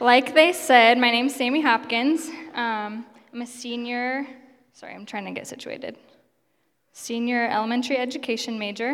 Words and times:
Like 0.00 0.32
they 0.32 0.52
said, 0.52 0.96
my 0.96 1.10
name's 1.10 1.34
Sammy 1.34 1.60
Hopkins. 1.60 2.28
Um, 2.54 3.04
I'm 3.32 3.42
a 3.42 3.46
senior, 3.46 4.28
sorry, 4.72 4.94
I'm 4.94 5.04
trying 5.04 5.24
to 5.24 5.32
get 5.32 5.48
situated. 5.48 5.96
Senior 6.92 7.48
elementary 7.48 7.98
education 7.98 8.60
major. 8.60 8.92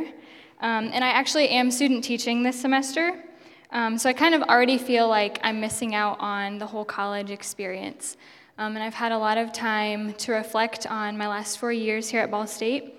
Um, 0.63 0.91
and 0.95 1.05
I 1.05 1.09
actually 1.09 1.51
am 1.51 1.71
student 1.71 2.05
teaching 2.05 2.43
this 2.43 2.59
semester. 2.59 3.23
Um, 3.71 3.99
so 3.99 4.09
I 4.09 4.15
kind 4.15 4.35
of 4.35 4.45
already 4.45 4.79
feel 4.79 5.07
like 5.07 5.41
I'm 5.43 5.61
missing 5.61 5.95
out 5.95 6.17
on 6.21 6.57
the 6.57 6.67
whole 6.67 6.87
college 6.87 7.31
experience. 7.31 8.17
Um, 8.57 8.75
and 8.75 8.83
I've 8.83 8.95
had 8.95 9.13
a 9.13 9.19
lot 9.19 9.37
of 9.37 9.53
time 9.53 10.15
to 10.15 10.33
reflect 10.33 10.87
on 10.87 11.19
my 11.19 11.29
last 11.29 11.59
four 11.59 11.71
years 11.71 12.09
here 12.09 12.23
at 12.23 12.31
Ball 12.31 12.47
State. 12.47 12.95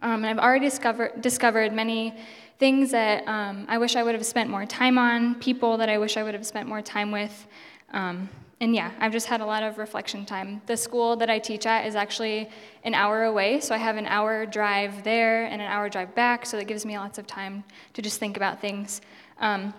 Um, 0.00 0.24
and 0.24 0.26
I've 0.26 0.38
already 0.38 0.64
discover, 0.64 1.12
discovered 1.20 1.74
many 1.74 2.14
things 2.58 2.90
that 2.90 3.26
um, 3.28 3.66
I 3.68 3.78
wish 3.78 3.96
I 3.96 4.02
would 4.02 4.14
have 4.14 4.24
spent 4.24 4.48
more 4.48 4.64
time 4.64 4.98
on, 4.98 5.34
people 5.36 5.76
that 5.76 5.88
I 5.88 5.98
wish 5.98 6.16
I 6.16 6.22
would 6.22 6.34
have 6.34 6.46
spent 6.46 6.68
more 6.68 6.82
time 6.82 7.10
with. 7.10 7.46
Um, 7.92 8.28
and 8.60 8.74
yeah, 8.74 8.90
I've 8.98 9.12
just 9.12 9.26
had 9.26 9.42
a 9.42 9.46
lot 9.46 9.62
of 9.62 9.76
reflection 9.76 10.24
time. 10.24 10.62
The 10.64 10.76
school 10.76 11.16
that 11.16 11.28
I 11.28 11.38
teach 11.38 11.66
at 11.66 11.86
is 11.86 11.94
actually 11.94 12.48
an 12.84 12.94
hour 12.94 13.24
away, 13.24 13.60
so 13.60 13.74
I 13.74 13.78
have 13.78 13.96
an 13.96 14.06
hour 14.06 14.46
drive 14.46 15.04
there 15.04 15.44
and 15.44 15.60
an 15.60 15.68
hour 15.68 15.90
drive 15.90 16.14
back, 16.14 16.46
so 16.46 16.56
that 16.56 16.64
gives 16.64 16.86
me 16.86 16.96
lots 16.96 17.18
of 17.18 17.26
time 17.26 17.64
to 17.92 18.00
just 18.00 18.18
think 18.18 18.38
about 18.38 18.60
things. 18.60 19.02
Um, 19.40 19.74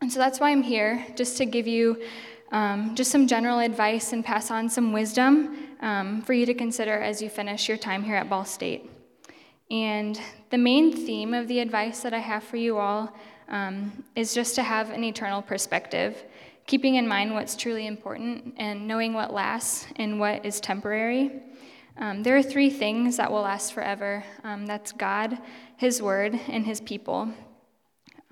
and 0.00 0.12
so 0.12 0.20
that's 0.20 0.38
why 0.38 0.50
I'm 0.50 0.62
here, 0.62 1.04
just 1.16 1.36
to 1.38 1.44
give 1.44 1.66
you 1.66 2.00
um, 2.52 2.94
just 2.94 3.10
some 3.10 3.26
general 3.26 3.58
advice 3.58 4.12
and 4.12 4.24
pass 4.24 4.50
on 4.50 4.68
some 4.68 4.92
wisdom 4.92 5.68
um, 5.80 6.22
for 6.22 6.32
you 6.32 6.46
to 6.46 6.54
consider 6.54 7.00
as 7.00 7.20
you 7.20 7.28
finish 7.28 7.68
your 7.68 7.78
time 7.78 8.04
here 8.04 8.14
at 8.14 8.30
Ball 8.30 8.44
State. 8.44 8.88
And 9.70 10.20
the 10.50 10.58
main 10.58 10.92
theme 10.92 11.32
of 11.32 11.46
the 11.46 11.60
advice 11.60 12.00
that 12.00 12.12
I 12.12 12.18
have 12.18 12.42
for 12.42 12.56
you 12.56 12.78
all 12.78 13.14
um, 13.48 14.04
is 14.16 14.34
just 14.34 14.54
to 14.56 14.62
have 14.62 14.90
an 14.90 15.04
eternal 15.04 15.42
perspective, 15.42 16.24
keeping 16.66 16.96
in 16.96 17.06
mind 17.06 17.32
what's 17.34 17.54
truly 17.54 17.86
important 17.86 18.54
and 18.56 18.86
knowing 18.86 19.12
what 19.12 19.32
lasts 19.32 19.86
and 19.96 20.18
what 20.18 20.44
is 20.44 20.60
temporary. 20.60 21.30
Um, 21.98 22.22
there 22.22 22.36
are 22.36 22.42
three 22.42 22.70
things 22.70 23.16
that 23.18 23.30
will 23.30 23.42
last 23.42 23.72
forever 23.72 24.24
um, 24.42 24.66
that's 24.66 24.90
God, 24.90 25.38
His 25.76 26.00
Word, 26.00 26.38
and 26.48 26.64
His 26.64 26.80
people. 26.80 27.28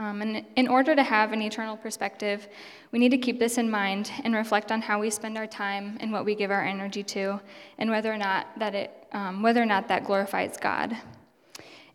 Um, 0.00 0.22
and 0.22 0.44
in 0.56 0.68
order 0.68 0.94
to 0.94 1.02
have 1.02 1.32
an 1.32 1.42
eternal 1.42 1.76
perspective, 1.76 2.48
we 2.92 3.00
need 3.00 3.10
to 3.10 3.18
keep 3.18 3.38
this 3.41 3.58
in 3.58 3.68
mind 3.68 4.10
and 4.22 4.34
reflect 4.34 4.70
on 4.70 4.80
how 4.80 5.00
we 5.00 5.10
spend 5.10 5.36
our 5.36 5.46
time 5.46 5.98
and 6.00 6.12
what 6.12 6.24
we 6.24 6.36
give 6.36 6.52
our 6.52 6.64
energy 6.64 7.02
to, 7.02 7.41
and 7.78 7.91
whether 7.91 8.12
or 8.12 8.16
not 8.16 8.46
that 8.58 8.74
it, 8.74 9.08
um, 9.12 9.42
whether 9.42 9.60
or 9.60 9.66
not 9.66 9.88
that 9.88 10.04
glorifies 10.04 10.56
God. 10.56 10.96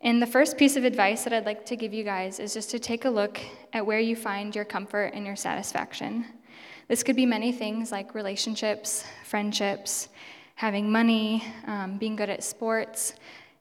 And 0.03 0.21
the 0.21 0.27
first 0.27 0.57
piece 0.57 0.75
of 0.75 0.83
advice 0.83 1.23
that 1.23 1.31
I'd 1.31 1.45
like 1.45 1.65
to 1.67 1.77
give 1.77 1.93
you 1.93 2.03
guys 2.03 2.41
is 2.41 2.53
just 2.53 2.69
to 2.71 2.79
take 2.79 3.05
a 3.05 3.09
look 3.09 3.39
at 3.71 3.85
where 3.85 4.01
you 4.01 4.17
find 4.17 4.53
your 4.53 4.65
comfort 4.65 5.11
and 5.13 5.25
your 5.25 5.37
satisfaction. 5.37 6.25
This 6.89 7.03
could 7.03 7.15
be 7.15 7.25
many 7.25 7.53
things 7.53 7.89
like 7.89 8.13
relationships, 8.13 9.05
friendships, 9.23 10.09
having 10.55 10.91
money, 10.91 11.45
um, 11.67 11.97
being 11.97 12.17
good 12.17 12.29
at 12.29 12.43
sports, 12.43 13.13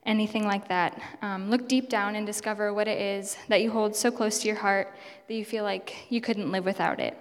anything 0.05 0.45
like 0.45 0.67
that. 0.67 1.01
Um, 1.21 1.49
look 1.49 1.69
deep 1.69 1.87
down 1.87 2.17
and 2.17 2.25
discover 2.25 2.73
what 2.73 2.89
it 2.89 2.99
is 2.99 3.37
that 3.47 3.61
you 3.61 3.71
hold 3.71 3.95
so 3.95 4.11
close 4.11 4.39
to 4.39 4.47
your 4.49 4.57
heart 4.57 4.93
that 5.29 5.33
you 5.33 5.45
feel 5.45 5.63
like 5.63 5.95
you 6.09 6.19
couldn't 6.19 6.51
live 6.51 6.65
without 6.65 6.99
it. 6.99 7.17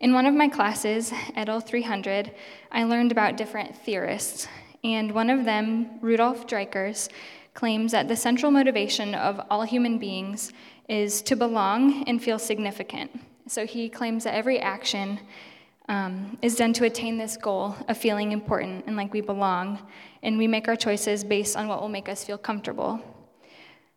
In 0.00 0.12
one 0.12 0.26
of 0.26 0.34
my 0.34 0.48
classes, 0.48 1.12
EDL 1.36 1.64
300, 1.64 2.34
I 2.72 2.82
learned 2.82 3.12
about 3.12 3.36
different 3.36 3.76
theorists, 3.76 4.48
and 4.82 5.12
one 5.12 5.30
of 5.30 5.44
them, 5.44 6.00
Rudolf 6.00 6.48
Dreikurs, 6.48 7.08
claims 7.54 7.92
that 7.92 8.08
the 8.08 8.16
central 8.16 8.50
motivation 8.50 9.14
of 9.14 9.40
all 9.50 9.62
human 9.62 9.98
beings 9.98 10.52
is 10.88 11.22
to 11.22 11.36
belong 11.36 12.04
and 12.08 12.22
feel 12.22 12.38
significant. 12.38 13.10
So 13.46 13.66
he 13.66 13.88
claims 13.88 14.24
that 14.24 14.34
every 14.34 14.58
action 14.58 15.20
um, 15.88 16.38
is 16.42 16.56
done 16.56 16.72
to 16.74 16.84
attain 16.84 17.18
this 17.18 17.36
goal 17.36 17.76
of 17.88 17.98
feeling 17.98 18.32
important 18.32 18.84
and 18.86 18.96
like 18.96 19.12
we 19.12 19.20
belong, 19.20 19.78
and 20.22 20.38
we 20.38 20.46
make 20.46 20.68
our 20.68 20.76
choices 20.76 21.24
based 21.24 21.56
on 21.56 21.68
what 21.68 21.80
will 21.80 21.88
make 21.88 22.08
us 22.08 22.24
feel 22.24 22.38
comfortable. 22.38 23.00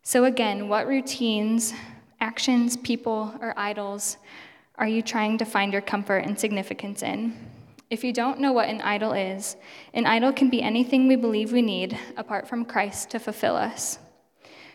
So, 0.01 0.25
again, 0.25 0.67
what 0.67 0.87
routines, 0.87 1.73
actions, 2.19 2.75
people, 2.77 3.33
or 3.39 3.53
idols 3.57 4.17
are 4.77 4.87
you 4.87 5.01
trying 5.01 5.37
to 5.37 5.45
find 5.45 5.71
your 5.71 5.81
comfort 5.81 6.19
and 6.25 6.37
significance 6.37 7.01
in? 7.01 7.33
If 7.91 8.03
you 8.03 8.13
don't 8.13 8.39
know 8.39 8.51
what 8.51 8.67
an 8.67 8.81
idol 8.81 9.13
is, 9.13 9.57
an 9.93 10.07
idol 10.07 10.33
can 10.33 10.49
be 10.49 10.61
anything 10.61 11.07
we 11.07 11.15
believe 11.15 11.51
we 11.51 11.61
need 11.61 11.97
apart 12.17 12.47
from 12.47 12.65
Christ 12.65 13.11
to 13.11 13.19
fulfill 13.19 13.55
us. 13.55 13.99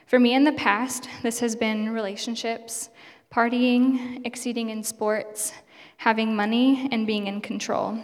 For 0.07 0.21
me 0.21 0.35
in 0.35 0.45
the 0.45 0.53
past, 0.53 1.09
this 1.23 1.41
has 1.41 1.57
been 1.57 1.91
relationships, 1.91 2.89
partying, 3.35 4.25
exceeding 4.25 4.71
in 4.71 4.85
sports, 4.85 5.53
having 5.97 6.37
money, 6.37 6.89
and 6.93 7.05
being 7.05 7.27
in 7.27 7.41
control. 7.41 7.99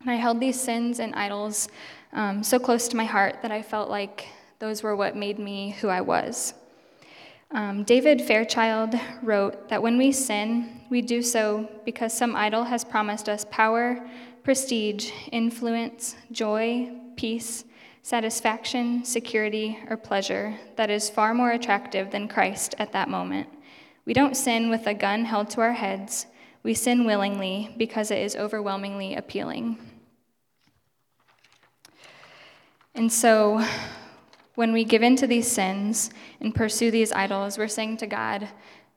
And 0.00 0.10
I 0.10 0.16
held 0.16 0.40
these 0.40 0.60
sins 0.60 0.98
and 0.98 1.14
idols 1.14 1.68
um, 2.12 2.42
so 2.42 2.58
close 2.58 2.88
to 2.88 2.96
my 2.96 3.04
heart 3.04 3.42
that 3.42 3.52
I 3.52 3.62
felt 3.62 3.90
like 3.90 4.26
those 4.58 4.82
were 4.82 4.96
what 4.96 5.14
made 5.14 5.38
me 5.38 5.76
who 5.80 5.88
I 5.88 6.00
was. 6.00 6.54
Um, 7.52 7.84
David 7.84 8.22
Fairchild 8.22 8.94
wrote 9.22 9.68
that 9.68 9.82
when 9.82 9.98
we 9.98 10.10
sin, 10.10 10.80
we 10.90 11.02
do 11.02 11.22
so 11.22 11.68
because 11.84 12.16
some 12.16 12.34
idol 12.34 12.64
has 12.64 12.82
promised 12.82 13.28
us 13.28 13.44
power, 13.50 14.08
prestige, 14.42 15.10
influence, 15.30 16.16
joy, 16.30 16.90
peace, 17.16 17.64
satisfaction, 18.02 19.04
security, 19.04 19.78
or 19.88 19.96
pleasure 19.96 20.58
that 20.76 20.90
is 20.90 21.08
far 21.08 21.32
more 21.32 21.52
attractive 21.52 22.10
than 22.10 22.28
Christ 22.28 22.74
at 22.78 22.92
that 22.92 23.08
moment. 23.08 23.48
We 24.04 24.12
don't 24.12 24.36
sin 24.36 24.68
with 24.70 24.86
a 24.86 24.94
gun 24.94 25.24
held 25.24 25.50
to 25.50 25.60
our 25.60 25.72
heads. 25.72 26.26
We 26.64 26.74
sin 26.74 27.04
willingly 27.04 27.72
because 27.76 28.10
it 28.10 28.18
is 28.18 28.34
overwhelmingly 28.34 29.14
appealing. 29.14 29.78
And 32.94 33.10
so, 33.10 33.64
when 34.54 34.72
we 34.72 34.84
give 34.84 35.02
in 35.02 35.16
to 35.16 35.26
these 35.26 35.50
sins 35.50 36.10
and 36.40 36.54
pursue 36.54 36.90
these 36.90 37.12
idols, 37.12 37.56
we're 37.56 37.68
saying 37.68 37.98
to 37.98 38.06
God, 38.06 38.48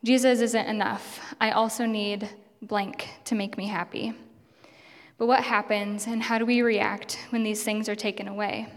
Jesus 0.04 0.42
isn't 0.42 0.68
enough. 0.68 1.36
I 1.40 1.52
also 1.52 1.86
need 1.86 2.30
blank 2.62 3.08
to 3.26 3.36
make 3.36 3.58
me 3.58 3.68
happy. 3.68 4.14
But 5.18 5.28
what 5.28 5.44
happens 5.44 6.08
and 6.08 6.22
how 6.22 6.38
do 6.38 6.46
we 6.46 6.62
react 6.62 7.18
when 7.30 7.44
these 7.44 7.64
things 7.64 7.88
are 7.88 7.96
taken 7.96 8.28
away? 8.28 8.68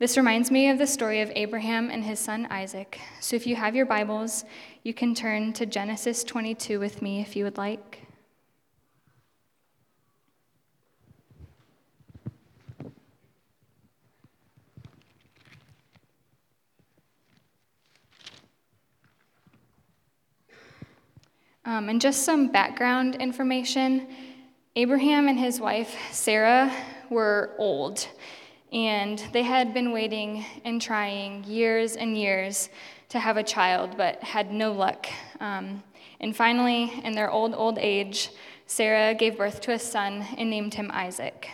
This 0.00 0.16
reminds 0.16 0.50
me 0.50 0.68
of 0.68 0.78
the 0.78 0.86
story 0.86 1.20
of 1.20 1.30
Abraham 1.36 1.90
and 1.90 2.02
his 2.02 2.18
son 2.18 2.46
Isaac. 2.50 2.98
So 3.20 3.36
if 3.36 3.46
you 3.46 3.54
have 3.54 3.76
your 3.76 3.86
Bibles, 3.86 4.44
you 4.82 4.92
can 4.92 5.14
turn 5.14 5.52
to 5.52 5.64
Genesis 5.64 6.24
22 6.24 6.80
with 6.80 7.00
me 7.00 7.20
if 7.20 7.36
you 7.36 7.44
would 7.44 7.56
like. 7.56 8.00
Um, 21.64 21.88
and 21.88 22.00
just 22.00 22.24
some 22.24 22.48
background 22.48 23.16
information. 23.16 24.08
Abraham 24.76 25.28
and 25.28 25.38
his 25.38 25.60
wife, 25.60 25.94
Sarah, 26.10 26.74
were 27.08 27.54
old, 27.58 28.08
and 28.72 29.22
they 29.32 29.44
had 29.44 29.72
been 29.72 29.92
waiting 29.92 30.44
and 30.64 30.82
trying 30.82 31.44
years 31.44 31.94
and 31.94 32.18
years 32.18 32.70
to 33.10 33.20
have 33.20 33.36
a 33.36 33.44
child, 33.44 33.96
but 33.96 34.20
had 34.24 34.50
no 34.52 34.72
luck. 34.72 35.06
Um, 35.38 35.84
and 36.18 36.34
finally, 36.34 36.92
in 37.04 37.12
their 37.12 37.30
old, 37.30 37.54
old 37.54 37.78
age, 37.78 38.30
Sarah 38.66 39.14
gave 39.14 39.38
birth 39.38 39.60
to 39.60 39.70
a 39.70 39.78
son 39.78 40.26
and 40.36 40.50
named 40.50 40.74
him 40.74 40.90
Isaac. 40.92 41.48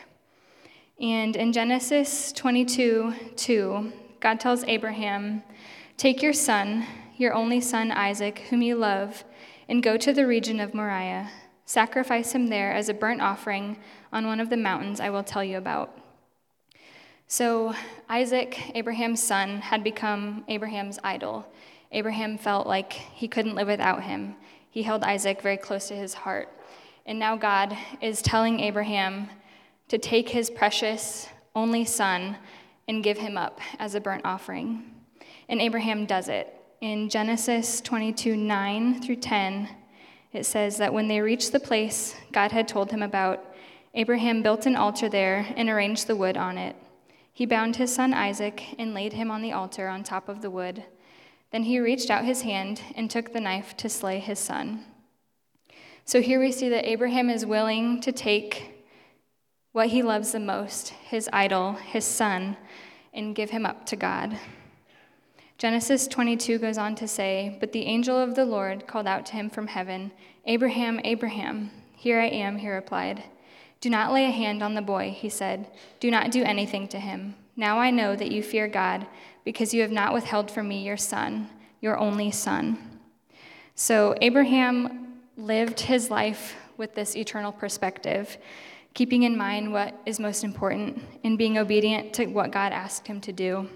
And 0.98 1.36
in 1.36 1.52
Genesis 1.52 2.32
22 2.32 3.12
2, 3.36 3.92
God 4.20 4.40
tells 4.40 4.64
Abraham, 4.64 5.42
Take 5.98 6.22
your 6.22 6.32
son, 6.32 6.86
your 7.18 7.34
only 7.34 7.60
son 7.60 7.92
Isaac, 7.92 8.38
whom 8.48 8.62
you 8.62 8.76
love, 8.76 9.24
and 9.68 9.82
go 9.82 9.98
to 9.98 10.14
the 10.14 10.26
region 10.26 10.58
of 10.58 10.72
Moriah 10.72 11.30
Sacrifice 11.70 12.32
him 12.32 12.48
there 12.48 12.72
as 12.72 12.88
a 12.88 12.94
burnt 12.94 13.20
offering 13.20 13.78
on 14.12 14.26
one 14.26 14.40
of 14.40 14.50
the 14.50 14.56
mountains 14.56 14.98
I 14.98 15.10
will 15.10 15.22
tell 15.22 15.44
you 15.44 15.56
about. 15.56 15.96
So, 17.28 17.76
Isaac, 18.08 18.74
Abraham's 18.74 19.22
son, 19.22 19.58
had 19.58 19.84
become 19.84 20.42
Abraham's 20.48 20.98
idol. 21.04 21.46
Abraham 21.92 22.38
felt 22.38 22.66
like 22.66 22.92
he 22.92 23.28
couldn't 23.28 23.54
live 23.54 23.68
without 23.68 24.02
him. 24.02 24.34
He 24.68 24.82
held 24.82 25.04
Isaac 25.04 25.42
very 25.42 25.56
close 25.56 25.86
to 25.86 25.94
his 25.94 26.12
heart. 26.12 26.48
And 27.06 27.20
now 27.20 27.36
God 27.36 27.78
is 28.00 28.20
telling 28.20 28.58
Abraham 28.58 29.30
to 29.90 29.96
take 29.96 30.28
his 30.28 30.50
precious 30.50 31.28
only 31.54 31.84
son 31.84 32.36
and 32.88 33.04
give 33.04 33.18
him 33.18 33.38
up 33.38 33.60
as 33.78 33.94
a 33.94 34.00
burnt 34.00 34.24
offering. 34.24 34.90
And 35.48 35.60
Abraham 35.60 36.04
does 36.04 36.28
it. 36.28 36.52
In 36.80 37.08
Genesis 37.08 37.80
22 37.80 38.36
9 38.36 39.02
through 39.02 39.16
10, 39.16 39.68
it 40.32 40.46
says 40.46 40.76
that 40.78 40.92
when 40.92 41.08
they 41.08 41.20
reached 41.20 41.52
the 41.52 41.60
place 41.60 42.14
God 42.32 42.52
had 42.52 42.68
told 42.68 42.90
him 42.90 43.02
about, 43.02 43.44
Abraham 43.94 44.42
built 44.42 44.66
an 44.66 44.76
altar 44.76 45.08
there 45.08 45.46
and 45.56 45.68
arranged 45.68 46.06
the 46.06 46.16
wood 46.16 46.36
on 46.36 46.56
it. 46.56 46.76
He 47.32 47.46
bound 47.46 47.76
his 47.76 47.94
son 47.94 48.14
Isaac 48.14 48.74
and 48.78 48.94
laid 48.94 49.14
him 49.14 49.30
on 49.30 49.42
the 49.42 49.52
altar 49.52 49.88
on 49.88 50.04
top 50.04 50.28
of 50.28 50.42
the 50.42 50.50
wood. 50.50 50.84
Then 51.50 51.64
he 51.64 51.80
reached 51.80 52.10
out 52.10 52.24
his 52.24 52.42
hand 52.42 52.80
and 52.94 53.10
took 53.10 53.32
the 53.32 53.40
knife 53.40 53.76
to 53.78 53.88
slay 53.88 54.20
his 54.20 54.38
son. 54.38 54.84
So 56.04 56.20
here 56.20 56.38
we 56.38 56.52
see 56.52 56.68
that 56.68 56.88
Abraham 56.88 57.30
is 57.30 57.46
willing 57.46 58.00
to 58.02 58.12
take 58.12 58.84
what 59.72 59.88
he 59.88 60.02
loves 60.02 60.32
the 60.32 60.40
most, 60.40 60.88
his 60.88 61.28
idol, 61.32 61.74
his 61.74 62.04
son, 62.04 62.56
and 63.12 63.34
give 63.34 63.50
him 63.50 63.64
up 63.64 63.86
to 63.86 63.96
God. 63.96 64.38
Genesis 65.60 66.08
22 66.08 66.58
goes 66.58 66.78
on 66.78 66.94
to 66.94 67.06
say, 67.06 67.58
But 67.60 67.72
the 67.72 67.84
angel 67.84 68.18
of 68.18 68.34
the 68.34 68.46
Lord 68.46 68.86
called 68.86 69.06
out 69.06 69.26
to 69.26 69.34
him 69.34 69.50
from 69.50 69.66
heaven, 69.66 70.10
Abraham, 70.46 70.98
Abraham. 71.04 71.70
Here 71.94 72.18
I 72.18 72.28
am, 72.28 72.56
he 72.56 72.70
replied. 72.70 73.24
Do 73.82 73.90
not 73.90 74.10
lay 74.10 74.24
a 74.24 74.30
hand 74.30 74.62
on 74.62 74.72
the 74.72 74.80
boy, 74.80 75.14
he 75.14 75.28
said. 75.28 75.70
Do 76.00 76.10
not 76.10 76.30
do 76.30 76.42
anything 76.44 76.88
to 76.88 76.98
him. 76.98 77.34
Now 77.56 77.78
I 77.78 77.90
know 77.90 78.16
that 78.16 78.32
you 78.32 78.42
fear 78.42 78.68
God, 78.68 79.06
because 79.44 79.74
you 79.74 79.82
have 79.82 79.90
not 79.90 80.14
withheld 80.14 80.50
from 80.50 80.66
me 80.66 80.82
your 80.82 80.96
son, 80.96 81.50
your 81.82 81.98
only 81.98 82.30
son. 82.30 82.98
So 83.74 84.14
Abraham 84.22 85.18
lived 85.36 85.80
his 85.80 86.08
life 86.10 86.54
with 86.78 86.94
this 86.94 87.14
eternal 87.14 87.52
perspective, 87.52 88.38
keeping 88.94 89.24
in 89.24 89.36
mind 89.36 89.74
what 89.74 89.94
is 90.06 90.18
most 90.18 90.42
important 90.42 91.02
and 91.22 91.36
being 91.36 91.58
obedient 91.58 92.14
to 92.14 92.24
what 92.28 92.50
God 92.50 92.72
asked 92.72 93.06
him 93.06 93.20
to 93.20 93.32
do. 93.34 93.68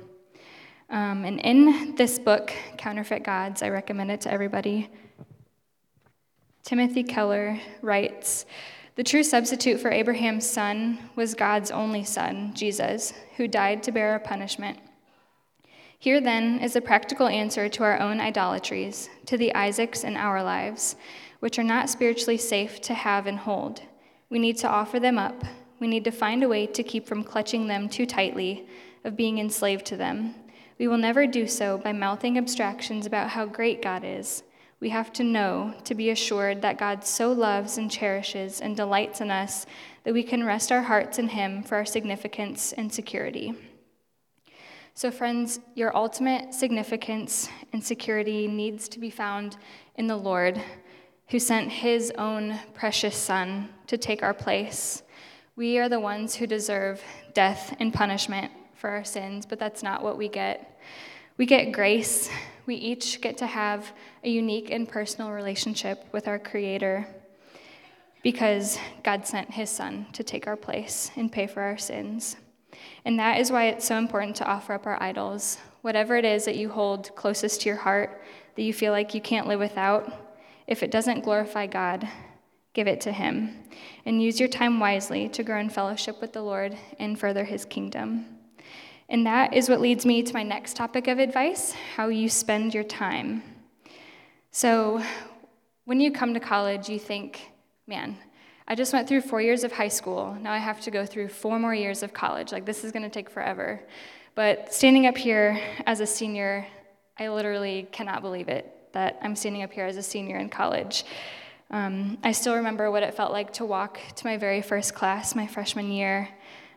Um, 0.90 1.24
and 1.24 1.40
in 1.40 1.94
this 1.96 2.18
book, 2.18 2.52
Counterfeit 2.76 3.24
Gods, 3.24 3.62
I 3.62 3.70
recommend 3.70 4.10
it 4.10 4.20
to 4.22 4.32
everybody. 4.32 4.90
Timothy 6.62 7.02
Keller 7.02 7.58
writes 7.82 8.46
The 8.96 9.04
true 9.04 9.22
substitute 9.22 9.80
for 9.80 9.90
Abraham's 9.90 10.48
son 10.48 10.98
was 11.16 11.34
God's 11.34 11.70
only 11.70 12.04
son, 12.04 12.52
Jesus, 12.54 13.12
who 13.36 13.48
died 13.48 13.82
to 13.82 13.92
bear 13.92 14.12
our 14.12 14.20
punishment. 14.20 14.78
Here, 15.98 16.20
then, 16.20 16.60
is 16.60 16.76
a 16.76 16.82
practical 16.82 17.28
answer 17.28 17.68
to 17.68 17.82
our 17.82 17.98
own 17.98 18.20
idolatries, 18.20 19.08
to 19.26 19.38
the 19.38 19.54
Isaacs 19.54 20.04
in 20.04 20.16
our 20.16 20.42
lives, 20.42 20.96
which 21.40 21.58
are 21.58 21.64
not 21.64 21.88
spiritually 21.88 22.36
safe 22.36 22.80
to 22.82 22.94
have 22.94 23.26
and 23.26 23.38
hold. 23.38 23.80
We 24.28 24.38
need 24.38 24.58
to 24.58 24.68
offer 24.68 25.00
them 25.00 25.18
up. 25.18 25.44
We 25.80 25.86
need 25.86 26.04
to 26.04 26.10
find 26.10 26.42
a 26.42 26.48
way 26.48 26.66
to 26.66 26.82
keep 26.82 27.06
from 27.06 27.24
clutching 27.24 27.68
them 27.68 27.88
too 27.88 28.04
tightly, 28.04 28.66
of 29.04 29.16
being 29.16 29.38
enslaved 29.38 29.86
to 29.86 29.96
them. 29.96 30.34
We 30.78 30.88
will 30.88 30.98
never 30.98 31.26
do 31.26 31.46
so 31.46 31.78
by 31.78 31.92
mouthing 31.92 32.36
abstractions 32.36 33.06
about 33.06 33.30
how 33.30 33.46
great 33.46 33.80
God 33.80 34.02
is. 34.04 34.42
We 34.80 34.90
have 34.90 35.12
to 35.14 35.24
know, 35.24 35.72
to 35.84 35.94
be 35.94 36.10
assured 36.10 36.62
that 36.62 36.78
God 36.78 37.04
so 37.04 37.32
loves 37.32 37.78
and 37.78 37.90
cherishes 37.90 38.60
and 38.60 38.76
delights 38.76 39.20
in 39.20 39.30
us 39.30 39.66
that 40.02 40.12
we 40.12 40.22
can 40.22 40.44
rest 40.44 40.72
our 40.72 40.82
hearts 40.82 41.18
in 41.18 41.28
Him 41.28 41.62
for 41.62 41.76
our 41.76 41.84
significance 41.84 42.72
and 42.72 42.92
security. 42.92 43.54
So, 44.94 45.10
friends, 45.10 45.60
your 45.74 45.96
ultimate 45.96 46.54
significance 46.54 47.48
and 47.72 47.82
security 47.82 48.46
needs 48.46 48.88
to 48.90 48.98
be 48.98 49.10
found 49.10 49.56
in 49.96 50.06
the 50.06 50.16
Lord, 50.16 50.60
who 51.28 51.38
sent 51.38 51.70
His 51.70 52.12
own 52.18 52.58
precious 52.74 53.16
Son 53.16 53.68
to 53.86 53.96
take 53.96 54.22
our 54.22 54.34
place. 54.34 55.02
We 55.56 55.78
are 55.78 55.88
the 55.88 56.00
ones 56.00 56.34
who 56.34 56.46
deserve 56.46 57.02
death 57.32 57.76
and 57.78 57.94
punishment 57.94 58.52
for 58.84 58.90
our 58.90 59.02
sins, 59.02 59.46
but 59.46 59.58
that's 59.58 59.82
not 59.82 60.02
what 60.02 60.18
we 60.18 60.28
get. 60.28 60.78
We 61.38 61.46
get 61.46 61.72
grace. 61.72 62.28
We 62.66 62.74
each 62.74 63.22
get 63.22 63.38
to 63.38 63.46
have 63.46 63.90
a 64.22 64.28
unique 64.28 64.70
and 64.70 64.86
personal 64.86 65.30
relationship 65.30 66.04
with 66.12 66.28
our 66.28 66.38
Creator 66.38 67.06
because 68.22 68.78
God 69.02 69.26
sent 69.26 69.50
His 69.50 69.70
Son 69.70 70.04
to 70.12 70.22
take 70.22 70.46
our 70.46 70.54
place 70.54 71.10
and 71.16 71.32
pay 71.32 71.46
for 71.46 71.62
our 71.62 71.78
sins. 71.78 72.36
And 73.06 73.18
that 73.18 73.40
is 73.40 73.50
why 73.50 73.68
it's 73.68 73.86
so 73.86 73.96
important 73.96 74.36
to 74.36 74.46
offer 74.46 74.74
up 74.74 74.86
our 74.86 75.02
idols. 75.02 75.56
Whatever 75.80 76.18
it 76.18 76.26
is 76.26 76.44
that 76.44 76.56
you 76.56 76.68
hold 76.68 77.16
closest 77.16 77.62
to 77.62 77.70
your 77.70 77.78
heart, 77.78 78.22
that 78.54 78.64
you 78.64 78.74
feel 78.74 78.92
like 78.92 79.14
you 79.14 79.22
can't 79.22 79.48
live 79.48 79.60
without, 79.60 80.12
if 80.66 80.82
it 80.82 80.90
doesn't 80.90 81.24
glorify 81.24 81.66
God, 81.66 82.06
give 82.74 82.86
it 82.86 83.00
to 83.00 83.12
Him. 83.12 83.64
And 84.04 84.22
use 84.22 84.38
your 84.38 84.50
time 84.50 84.78
wisely 84.78 85.30
to 85.30 85.42
grow 85.42 85.58
in 85.58 85.70
fellowship 85.70 86.20
with 86.20 86.34
the 86.34 86.42
Lord 86.42 86.76
and 86.98 87.18
further 87.18 87.44
His 87.44 87.64
kingdom. 87.64 88.33
And 89.08 89.26
that 89.26 89.54
is 89.54 89.68
what 89.68 89.80
leads 89.80 90.06
me 90.06 90.22
to 90.22 90.32
my 90.32 90.42
next 90.42 90.76
topic 90.76 91.08
of 91.08 91.18
advice 91.18 91.72
how 91.96 92.08
you 92.08 92.28
spend 92.28 92.74
your 92.74 92.84
time. 92.84 93.42
So, 94.50 95.02
when 95.84 96.00
you 96.00 96.10
come 96.12 96.32
to 96.32 96.40
college, 96.40 96.88
you 96.88 96.98
think, 96.98 97.50
man, 97.86 98.16
I 98.66 98.74
just 98.74 98.94
went 98.94 99.06
through 99.06 99.20
four 99.20 99.42
years 99.42 99.64
of 99.64 99.72
high 99.72 99.88
school. 99.88 100.34
Now 100.40 100.52
I 100.52 100.58
have 100.58 100.80
to 100.82 100.90
go 100.90 101.04
through 101.04 101.28
four 101.28 101.58
more 101.58 101.74
years 101.74 102.02
of 102.02 102.14
college. 102.14 102.52
Like, 102.52 102.64
this 102.64 102.84
is 102.84 102.92
going 102.92 103.02
to 103.02 103.10
take 103.10 103.28
forever. 103.28 103.82
But 104.34 104.72
standing 104.72 105.06
up 105.06 105.18
here 105.18 105.60
as 105.86 106.00
a 106.00 106.06
senior, 106.06 106.66
I 107.18 107.28
literally 107.28 107.86
cannot 107.92 108.22
believe 108.22 108.48
it 108.48 108.70
that 108.92 109.18
I'm 109.22 109.36
standing 109.36 109.62
up 109.62 109.72
here 109.72 109.84
as 109.84 109.96
a 109.96 110.02
senior 110.02 110.38
in 110.38 110.48
college. 110.48 111.04
Um, 111.70 112.18
I 112.22 112.32
still 112.32 112.54
remember 112.54 112.90
what 112.90 113.02
it 113.02 113.14
felt 113.14 113.32
like 113.32 113.52
to 113.54 113.64
walk 113.64 114.00
to 114.16 114.26
my 114.26 114.36
very 114.36 114.62
first 114.62 114.94
class 114.94 115.34
my 115.34 115.46
freshman 115.46 115.90
year. 115.90 116.28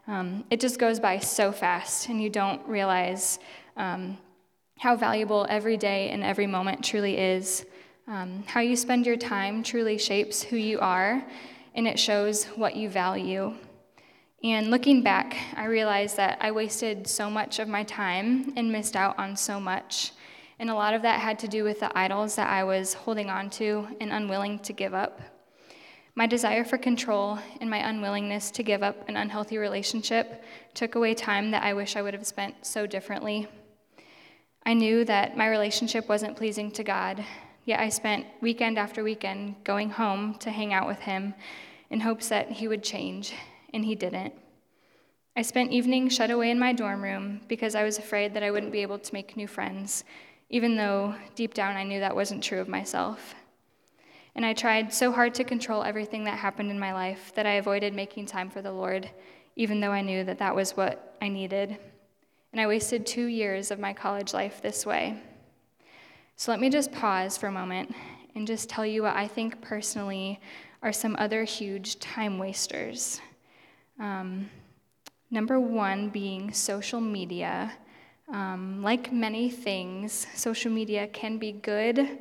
Um, 0.08 0.46
it 0.50 0.62
just 0.62 0.80
goes 0.80 1.00
by 1.00 1.20
so 1.20 1.52
fast, 1.52 2.08
and 2.08 2.22
you 2.22 2.30
don't 2.30 2.66
realize 2.66 3.40
um, 3.76 4.18
how 4.80 4.96
valuable 4.96 5.46
every 5.50 5.76
day 5.76 6.10
and 6.12 6.24
every 6.24 6.48
moment 6.48 6.84
truly 6.84 7.18
is. 7.18 7.66
Um, 8.08 8.46
how 8.48 8.62
you 8.62 8.78
spend 8.78 9.06
your 9.06 9.18
time 9.18 9.64
truly 9.64 9.98
shapes 9.98 10.42
who 10.42 10.56
you 10.56 10.80
are, 10.80 11.26
and 11.76 11.88
it 11.88 12.00
shows 12.00 12.46
what 12.56 12.78
you 12.78 12.90
value. 12.90 13.54
And 14.44 14.72
looking 14.72 15.04
back, 15.04 15.36
I 15.56 15.66
realized 15.66 16.16
that 16.18 16.38
I 16.40 16.52
wasted 16.52 17.06
so 17.06 17.30
much 17.30 17.60
of 17.60 17.68
my 17.68 17.84
time 17.84 18.54
and 18.56 18.72
missed 18.72 18.96
out 18.96 19.20
on 19.20 19.36
so 19.36 19.60
much. 19.60 20.14
And 20.60 20.70
a 20.70 20.76
lot 20.76 20.94
of 20.94 21.02
that 21.02 21.20
had 21.20 21.38
to 21.40 21.48
do 21.48 21.64
with 21.64 21.82
the 21.82 21.96
idols 21.98 22.36
that 22.36 22.50
I 22.50 22.64
was 22.64 22.94
holding 22.94 23.30
on 23.30 23.50
to 23.52 23.88
and 24.00 24.12
unwilling 24.12 24.60
to 24.60 24.74
give 24.74 24.94
up. 24.94 25.20
My 26.18 26.26
desire 26.26 26.66
for 26.66 26.80
control 26.80 27.38
and 27.62 27.70
my 27.70 27.88
unwillingness 27.88 28.50
to 28.50 28.64
give 28.64 28.82
up 28.82 29.08
an 29.08 29.16
unhealthy 29.16 29.60
relationship 29.60 30.44
took 30.74 30.96
away 30.96 31.14
time 31.14 31.52
that 31.52 31.62
I 31.62 31.76
wish 31.76 31.96
I 31.96 32.02
would 32.02 32.16
have 32.16 32.26
spent 32.26 32.66
so 32.66 32.88
differently. 32.88 33.48
I 34.66 34.74
knew 34.74 35.06
that 35.06 35.38
my 35.38 35.48
relationship 35.48 36.10
wasn't 36.10 36.36
pleasing 36.36 36.72
to 36.72 36.84
God, 36.84 37.24
yet 37.66 37.80
I 37.80 37.90
spent 37.90 38.26
weekend 38.42 38.80
after 38.80 39.04
weekend 39.04 39.64
going 39.64 39.92
home 39.92 40.34
to 40.40 40.50
hang 40.50 40.74
out 40.74 40.88
with 40.88 40.98
Him 41.02 41.36
in 41.92 42.00
hopes 42.00 42.30
that 42.30 42.50
He 42.50 42.68
would 42.68 42.84
change, 42.84 43.36
and 43.72 43.86
He 43.86 43.94
didn't. 43.94 44.34
I 45.36 45.44
spent 45.44 45.72
evenings 45.72 46.16
shut 46.16 46.32
away 46.32 46.50
in 46.50 46.58
my 46.58 46.74
dorm 46.74 47.04
room 47.04 47.42
because 47.48 47.76
I 47.76 47.84
was 47.84 48.00
afraid 48.00 48.34
that 48.34 48.42
I 48.42 48.50
wouldn't 48.50 48.72
be 48.72 48.82
able 48.82 48.98
to 48.98 49.14
make 49.14 49.38
new 49.38 49.46
friends, 49.46 50.04
even 50.50 50.78
though 50.78 51.14
deep 51.36 51.54
down 51.54 51.78
I 51.78 51.84
knew 51.84 52.00
that 52.00 52.16
wasn't 52.16 52.44
true 52.44 52.60
of 52.60 52.68
myself. 52.68 53.36
And 54.38 54.46
I 54.46 54.54
tried 54.54 54.94
so 54.94 55.12
hard 55.12 55.34
to 55.34 55.44
control 55.44 55.82
everything 55.82 56.24
that 56.26 56.38
happened 56.38 56.70
in 56.70 56.78
my 56.78 56.94
life 56.94 57.32
that 57.34 57.48
I 57.48 57.54
avoided 57.54 57.96
making 57.96 58.28
time 58.28 58.52
for 58.52 58.62
the 58.62 58.72
Lord, 58.72 59.10
even 59.56 59.80
though 59.80 59.92
I 59.92 60.02
knew 60.02 60.24
that 60.26 60.38
that 60.38 60.56
was 60.56 60.78
what 60.78 61.18
I 61.20 61.28
needed. 61.28 61.76
And 62.52 62.62
I 62.62 62.68
wasted 62.68 63.04
two 63.04 63.26
years 63.26 63.72
of 63.72 63.80
my 63.80 63.94
college 63.94 64.36
life 64.36 64.62
this 64.62 64.86
way. 64.86 65.20
So 66.36 66.52
let 66.52 66.60
me 66.60 66.70
just 66.70 66.92
pause 66.92 67.36
for 67.36 67.48
a 67.48 67.52
moment 67.52 67.96
and 68.36 68.46
just 68.46 68.70
tell 68.70 68.86
you 68.86 69.02
what 69.02 69.16
I 69.16 69.28
think 69.28 69.60
personally 69.60 70.40
are 70.84 70.94
some 70.94 71.16
other 71.18 71.44
huge 71.44 71.98
time 71.98 72.38
wasters. 72.38 73.20
Um, 74.00 74.52
number 75.32 75.60
one 75.60 76.10
being 76.10 76.54
social 76.54 77.02
media. 77.02 77.74
Um, 78.32 78.84
like 78.84 79.12
many 79.12 79.50
things, 79.50 80.28
social 80.36 80.72
media 80.72 81.08
can 81.08 81.40
be 81.40 81.54
good 81.54 82.20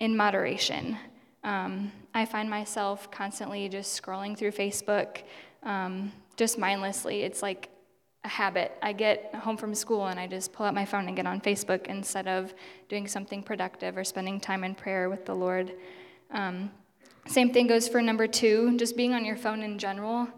in 0.00 0.14
moderation. 0.14 0.98
Um, 1.42 1.90
I 2.14 2.24
find 2.26 2.50
myself 2.50 3.10
constantly 3.10 3.68
just 3.68 4.00
scrolling 4.00 4.36
through 4.36 4.52
Facebook, 4.52 5.22
um, 5.62 6.12
just 6.36 6.58
mindlessly. 6.58 7.22
It's 7.22 7.42
like 7.42 7.70
a 8.24 8.28
habit. 8.28 8.72
I 8.82 8.92
get 8.92 9.34
home 9.34 9.56
from 9.56 9.74
school 9.74 10.06
and 10.06 10.20
I 10.20 10.26
just 10.26 10.52
pull 10.52 10.66
out 10.66 10.74
my 10.74 10.84
phone 10.84 11.06
and 11.06 11.16
get 11.16 11.26
on 11.26 11.40
Facebook 11.40 11.86
instead 11.86 12.28
of 12.28 12.52
doing 12.88 13.08
something 13.08 13.42
productive 13.42 13.96
or 13.96 14.04
spending 14.04 14.40
time 14.40 14.64
in 14.64 14.74
prayer 14.74 15.08
with 15.08 15.24
the 15.24 15.34
Lord. 15.34 15.72
Um, 16.30 16.70
same 17.26 17.52
thing 17.52 17.66
goes 17.66 17.88
for 17.88 18.02
number 18.02 18.26
two, 18.26 18.76
just 18.76 18.96
being 18.96 19.14
on 19.14 19.24
your 19.24 19.36
phone 19.36 19.62
in 19.62 19.78
general. 19.78 20.28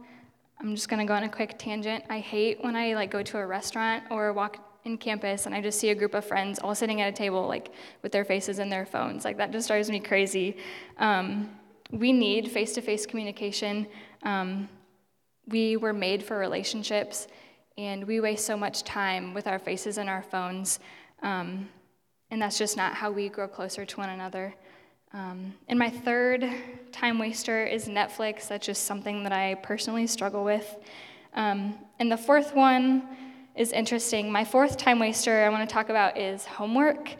I'm 0.60 0.76
just 0.76 0.88
gonna 0.88 1.04
go 1.04 1.14
on 1.14 1.24
a 1.24 1.28
quick 1.28 1.58
tangent. 1.58 2.04
I 2.08 2.20
hate 2.20 2.62
when 2.62 2.76
I 2.76 2.94
like 2.94 3.10
go 3.10 3.22
to 3.22 3.38
a 3.38 3.46
restaurant 3.46 4.04
or 4.10 4.32
walk 4.32 4.71
in 4.84 4.98
campus 4.98 5.46
and 5.46 5.54
I 5.54 5.60
just 5.60 5.78
see 5.78 5.90
a 5.90 5.94
group 5.94 6.14
of 6.14 6.24
friends 6.24 6.58
all 6.58 6.74
sitting 6.74 7.00
at 7.00 7.08
a 7.08 7.12
table, 7.12 7.46
like 7.46 7.70
with 8.02 8.12
their 8.12 8.24
faces 8.24 8.58
in 8.58 8.68
their 8.68 8.86
phones. 8.86 9.24
Like 9.24 9.36
that 9.36 9.52
just 9.52 9.68
drives 9.68 9.90
me 9.90 10.00
crazy. 10.00 10.56
Um, 10.98 11.50
we 11.90 12.12
need 12.12 12.50
face 12.50 12.72
to 12.74 12.80
face 12.80 13.06
communication. 13.06 13.86
Um, 14.22 14.68
we 15.46 15.76
were 15.76 15.92
made 15.92 16.22
for 16.22 16.38
relationships, 16.38 17.28
and 17.76 18.04
we 18.06 18.20
waste 18.20 18.46
so 18.46 18.56
much 18.56 18.82
time 18.82 19.34
with 19.34 19.46
our 19.46 19.58
faces 19.58 19.98
and 19.98 20.08
our 20.08 20.22
phones. 20.22 20.78
Um, 21.22 21.68
and 22.30 22.40
that's 22.40 22.58
just 22.58 22.76
not 22.76 22.94
how 22.94 23.10
we 23.10 23.28
grow 23.28 23.46
closer 23.46 23.84
to 23.84 23.96
one 23.98 24.08
another. 24.08 24.54
Um, 25.12 25.52
and 25.68 25.78
my 25.78 25.90
third 25.90 26.48
time 26.90 27.18
waster 27.18 27.66
is 27.66 27.86
Netflix. 27.88 28.48
That's 28.48 28.64
just 28.64 28.84
something 28.84 29.22
that 29.24 29.32
I 29.32 29.56
personally 29.56 30.06
struggle 30.06 30.42
with. 30.42 30.76
Um, 31.34 31.78
and 31.98 32.10
the 32.10 32.16
fourth 32.16 32.54
one, 32.54 33.02
is 33.56 33.72
interesting. 33.72 34.30
My 34.30 34.44
fourth 34.44 34.76
time 34.76 34.98
waster 34.98 35.44
I 35.44 35.48
want 35.48 35.68
to 35.68 35.72
talk 35.72 35.88
about 35.88 36.18
is 36.18 36.44
homework. 36.44 37.14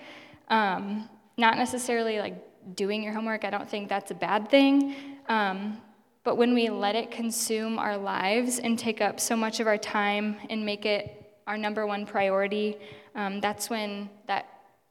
Um, 0.49 1.09
not 1.37 1.57
necessarily 1.57 2.19
like 2.19 2.37
doing 2.75 3.03
your 3.03 3.13
homework. 3.13 3.45
I 3.45 3.51
don't 3.51 3.69
think 3.69 3.89
that's 3.89 4.11
a 4.11 4.15
bad 4.15 4.49
thing. 4.49 4.95
Um, 5.29 5.79
but 6.25 6.37
when 6.37 6.55
we 6.55 6.71
let 6.71 6.95
it 6.95 7.11
consume 7.11 7.79
our 7.79 7.97
lives 7.97 8.59
and 8.59 8.79
take 8.79 9.01
up 9.01 9.19
so 9.19 9.37
much 9.37 9.61
of 9.61 9.67
our 9.67 9.79
time 9.79 10.37
and 10.51 10.65
make 10.65 10.87
it 10.87 11.35
our 11.47 11.59
number 11.59 11.87
one 11.87 12.07
priority, 12.07 12.77
um, 13.15 13.41
that's 13.41 13.69
when 13.69 14.09
that 14.27 14.49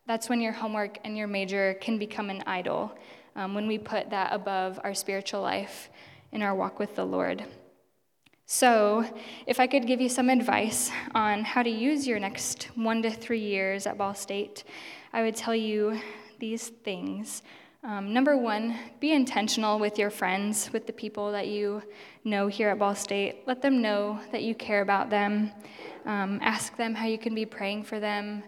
that's 0.07 0.27
when 0.27 0.41
your 0.41 0.51
homework 0.51 0.98
and 1.05 1.15
your 1.17 1.27
major 1.27 1.75
can 1.79 1.98
become 1.98 2.29
an 2.29 2.43
idol. 2.45 2.91
Um, 3.36 3.53
when 3.53 3.67
we 3.67 3.77
put 3.77 4.10
that 4.10 4.33
above 4.33 4.79
our 4.83 4.93
spiritual 4.93 5.41
life 5.41 5.89
in 6.33 6.41
our 6.41 6.53
walk 6.53 6.79
with 6.79 6.95
the 6.95 7.05
Lord. 7.05 7.45
So, 8.53 9.05
if 9.48 9.62
I 9.62 9.67
could 9.67 9.88
give 9.88 10.01
you 10.01 10.10
some 10.10 10.29
advice 10.29 10.91
on 11.15 11.46
how 11.46 11.63
to 11.63 11.70
use 11.70 12.05
your 12.05 12.20
next 12.20 12.65
one 12.75 13.01
to 13.03 13.10
three 13.10 13.39
years 13.39 13.88
at 13.88 13.98
Ball 13.98 14.13
State, 14.13 14.65
I 15.13 15.22
would 15.22 15.38
tell 15.38 15.55
you 15.55 16.01
these 16.38 16.67
things. 16.67 17.43
Um, 17.81 18.12
number 18.12 18.36
one, 18.36 18.75
be 19.00 19.13
intentional 19.13 19.79
with 19.79 19.98
your 19.98 20.10
friends, 20.10 20.70
with 20.74 20.86
the 20.86 20.91
people 20.91 21.31
that 21.31 21.48
you 21.48 21.81
know 22.25 22.48
here 22.48 22.67
at 22.67 22.77
Ball 22.77 22.93
State. 22.93 23.48
Let 23.48 23.62
them 23.62 23.81
know 23.81 24.20
that 24.34 24.43
you 24.43 24.53
care 24.53 24.81
about 24.81 25.10
them. 25.10 25.53
Um, 26.05 26.38
ask 26.41 26.75
them 26.75 26.93
how 26.93 27.08
you 27.08 27.17
can 27.17 27.34
be 27.34 27.46
praying 27.46 27.86
for 27.86 28.01
them. 28.01 28.43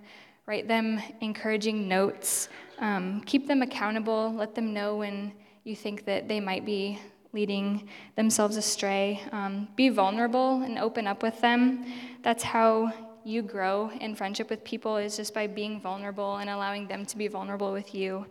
Write 0.48 0.68
them 0.68 1.02
encouraging 1.22 1.88
notes. 1.88 2.50
Um, 2.80 3.22
keep 3.22 3.48
them 3.48 3.62
accountable. 3.62 4.34
Let 4.34 4.54
them 4.54 4.74
know 4.74 4.98
when 4.98 5.32
you 5.64 5.78
think 5.78 6.04
that 6.04 6.28
they 6.28 6.42
might 6.42 6.66
be 6.66 7.00
leading 7.34 7.90
themselves 8.16 8.58
astray. 8.58 9.22
Um, 9.32 9.68
be 9.76 9.90
vulnerable 9.90 10.62
and 10.62 10.78
open 10.78 11.08
up 11.08 11.24
with 11.24 11.42
them. 11.42 11.86
That's 12.22 12.44
how 12.44 12.94
you 13.26 13.42
grow 13.42 13.90
in 14.02 14.16
friendship 14.16 14.50
with 14.50 14.64
people 14.64 14.98
is 14.98 15.18
just 15.18 15.34
by 15.34 15.48
being 15.48 15.82
vulnerable 15.82 16.38
and 16.38 16.50
allowing 16.50 16.88
them 16.88 17.06
to 17.06 17.18
be 17.18 17.28
vulnerable 17.28 17.72
with 17.72 17.96
you. 17.96 18.26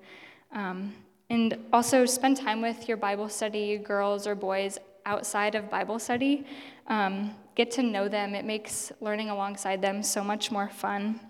Um, 0.52 0.94
and 1.30 1.56
also 1.73 2.04
spend 2.04 2.37
time 2.37 2.61
with 2.61 2.88
your 2.88 2.97
Bible 2.97 3.28
study 3.28 3.78
girls 3.78 4.26
or 4.26 4.35
boys 4.35 4.78
outside 5.06 5.54
of 5.54 5.71
Bible 5.71 5.99
study. 5.99 6.47
Um, 6.88 7.35
get 7.54 7.71
to 7.73 7.82
know 7.82 8.09
them. 8.09 8.35
It 8.35 8.44
makes 8.44 8.92
learning 9.00 9.30
alongside 9.30 9.80
them 9.82 10.02
so 10.02 10.23
much 10.23 10.52
more 10.52 10.68
fun 10.68 11.21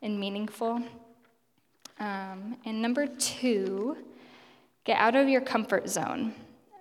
and 0.00 0.18
meaningful. 0.18 0.82
Um, 2.00 2.56
and 2.64 2.80
number 2.80 3.06
two, 3.06 3.96
get 4.84 4.98
out 4.98 5.14
of 5.14 5.28
your 5.28 5.42
comfort 5.42 5.88
zone 5.88 6.34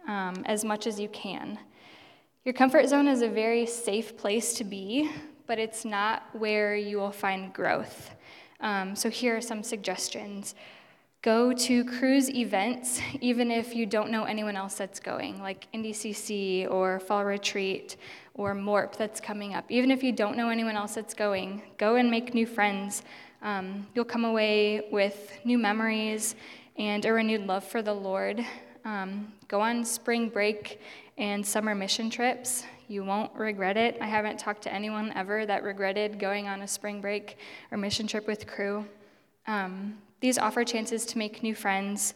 um, 0.08 0.44
as 0.46 0.64
much 0.64 0.88
as 0.88 1.00
you 1.00 1.10
can. 1.10 1.60
Your 2.44 2.54
comfort 2.54 2.88
zone 2.88 3.08
is 3.08 3.22
a 3.22 3.30
very 3.30 3.66
safe 3.66 4.18
place 4.18 4.54
to 4.56 4.64
be, 4.64 5.12
but 5.48 5.60
it's 5.60 5.86
not 5.86 6.24
where 6.34 6.76
you 6.76 6.98
will 6.98 7.12
find 7.12 7.54
growth. 7.54 8.12
Um, 8.60 8.96
so, 8.96 9.10
here 9.10 9.38
are 9.38 9.42
some 9.42 9.64
suggestions. 9.64 10.56
Go 11.22 11.54
to 11.54 11.86
cruise 11.86 12.32
events, 12.32 13.00
even 13.22 13.52
if 13.52 13.76
you 13.76 13.86
don't 13.86 14.10
know 14.10 14.24
anyone 14.24 14.56
else 14.56 14.74
that's 14.74 15.00
going, 15.00 15.40
like 15.40 15.68
NDCC 15.72 16.68
or 16.72 17.00
Fall 17.00 17.26
Retreat 17.26 17.98
or 18.34 18.56
MORP 18.56 18.98
that's 18.98 19.20
coming 19.20 19.54
up. 19.54 19.66
Even 19.70 19.92
if 19.92 20.02
you 20.02 20.12
don't 20.12 20.36
know 20.36 20.50
anyone 20.50 20.76
else 20.76 20.96
that's 20.96 21.14
going, 21.14 21.62
go 21.78 21.98
and 21.98 22.10
make 22.10 22.34
new 22.34 22.48
friends. 22.48 23.04
Um, 23.44 23.86
you'll 23.94 24.06
come 24.06 24.26
away 24.26 24.88
with 24.92 25.38
new 25.44 25.60
memories 25.60 26.36
and 26.78 27.06
a 27.06 27.14
renewed 27.14 27.46
love 27.46 27.64
for 27.64 27.84
the 27.84 27.94
Lord. 27.94 28.44
Um, 28.84 29.32
go 29.52 29.60
on 29.60 29.84
spring 29.84 30.30
break 30.30 30.80
and 31.18 31.46
summer 31.46 31.76
mission 31.76 32.10
trips. 32.10 32.64
You 32.88 33.04
won't 33.04 33.34
regret 33.36 33.76
it. 33.76 33.98
I 34.00 34.08
haven't 34.08 34.40
talked 34.40 34.62
to 34.62 34.74
anyone 34.74 35.12
ever 35.14 35.46
that 35.46 35.62
regretted 35.64 36.20
going 36.20 36.48
on 36.48 36.62
a 36.62 36.68
spring 36.68 37.02
break 37.02 37.38
or 37.70 37.78
mission 37.78 38.08
trip 38.08 38.28
with 38.28 38.48
Cru. 38.48 38.86
Um, 39.48 39.98
these 40.22 40.38
offer 40.38 40.64
chances 40.64 41.06
to 41.08 41.18
make 41.18 41.44
new 41.44 41.54
friends 41.54 42.14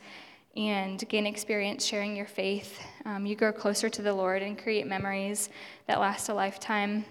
and 0.56 1.04
gain 1.10 1.28
experience 1.28 1.86
sharing 1.86 2.16
your 2.16 2.26
faith. 2.26 2.80
Um, 3.04 3.26
you 3.26 3.36
grow 3.36 3.52
closer 3.52 3.90
to 3.90 4.02
the 4.02 4.14
Lord 4.14 4.42
and 4.42 4.58
create 4.58 4.88
memories 4.88 5.50
that 5.88 6.00
last 6.00 6.30
a 6.30 6.34
lifetime. 6.34 7.04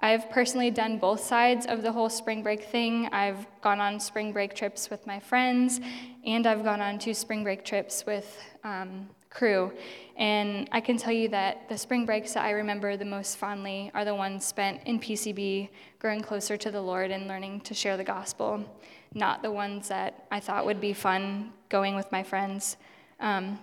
I've 0.00 0.28
personally 0.30 0.72
done 0.72 0.98
both 0.98 1.20
sides 1.20 1.66
of 1.66 1.82
the 1.82 1.92
whole 1.92 2.10
spring 2.10 2.42
break 2.42 2.64
thing. 2.64 3.06
I've 3.12 3.46
gone 3.60 3.78
on 3.78 4.00
spring 4.00 4.32
break 4.32 4.56
trips 4.56 4.90
with 4.90 5.06
my 5.06 5.20
friends, 5.20 5.80
and 6.26 6.48
I've 6.48 6.64
gone 6.64 6.80
on 6.80 6.98
two 6.98 7.14
spring 7.14 7.44
break 7.44 7.64
trips 7.64 8.04
with 8.04 8.36
um, 8.64 9.08
Cru. 9.32 9.72
And 10.16 10.68
I 10.72 10.80
can 10.80 10.96
tell 10.98 11.12
you 11.12 11.28
that 11.28 11.68
the 11.68 11.78
spring 11.78 12.04
breaks 12.04 12.34
that 12.34 12.44
I 12.44 12.50
remember 12.50 12.96
the 12.96 13.04
most 13.04 13.38
fondly 13.38 13.90
are 13.94 14.04
the 14.04 14.14
ones 14.14 14.44
spent 14.44 14.82
in 14.84 15.00
PCB, 15.00 15.70
growing 15.98 16.20
closer 16.20 16.56
to 16.56 16.70
the 16.70 16.80
Lord 16.80 17.10
and 17.10 17.26
learning 17.26 17.62
to 17.62 17.74
share 17.74 17.96
the 17.96 18.04
gospel, 18.04 18.64
not 19.14 19.42
the 19.42 19.50
ones 19.50 19.88
that 19.88 20.26
I 20.30 20.38
thought 20.38 20.66
would 20.66 20.80
be 20.80 20.92
fun 20.92 21.52
going 21.70 21.96
with 21.96 22.12
my 22.12 22.22
friends. 22.22 22.76
Um, 23.20 23.58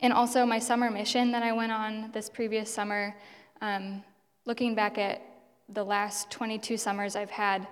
and 0.00 0.12
also, 0.12 0.46
my 0.46 0.58
summer 0.58 0.90
mission 0.90 1.32
that 1.32 1.42
I 1.42 1.52
went 1.52 1.72
on 1.72 2.10
this 2.12 2.30
previous 2.30 2.72
summer, 2.72 3.14
um, 3.60 4.02
looking 4.46 4.74
back 4.74 4.96
at 4.96 5.20
the 5.68 5.84
last 5.84 6.30
22 6.30 6.76
summers 6.76 7.16
I've 7.16 7.30
had, 7.30 7.66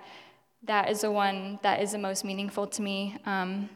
that 0.63 0.91
is 0.91 1.01
the 1.01 1.11
one 1.11 1.59
that 1.63 1.81
is 1.81 1.93
the 1.93 1.97
most 1.97 2.23
meaningful 2.23 2.67
to 2.67 2.81
me. 2.81 3.17
Um, 3.25 3.69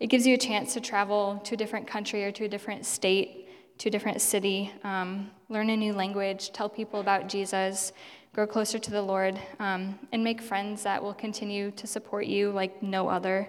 it 0.00 0.08
gives 0.08 0.26
you 0.26 0.34
a 0.34 0.38
chance 0.38 0.74
to 0.74 0.80
travel 0.80 1.40
to 1.44 1.54
a 1.54 1.56
different 1.56 1.86
country 1.86 2.24
or 2.24 2.32
to 2.32 2.44
a 2.44 2.48
different 2.48 2.84
state, 2.84 3.48
to 3.78 3.88
a 3.88 3.92
different 3.92 4.20
city, 4.20 4.72
um, 4.82 5.30
learn 5.48 5.70
a 5.70 5.76
new 5.76 5.92
language, 5.92 6.52
tell 6.52 6.68
people 6.68 7.00
about 7.00 7.28
Jesus, 7.28 7.92
grow 8.32 8.46
closer 8.46 8.78
to 8.78 8.90
the 8.90 9.02
Lord, 9.02 9.38
um, 9.58 9.98
and 10.12 10.24
make 10.24 10.40
friends 10.40 10.82
that 10.82 11.02
will 11.02 11.14
continue 11.14 11.70
to 11.72 11.86
support 11.86 12.26
you 12.26 12.50
like 12.50 12.82
no 12.82 13.08
other. 13.08 13.48